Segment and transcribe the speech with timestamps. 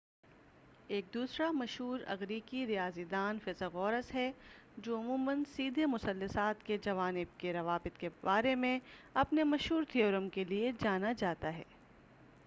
[0.87, 4.31] ایک دوسرا مشہور إغریقی ریاضی داں فیثاغورس ہے
[4.77, 8.79] جو عموماً سیدھے مثلثات کے جوانب کے روابط کے بارے میں
[9.13, 11.63] اپنے مشہور تھیورم کے لئے جانا جاتا ہے۔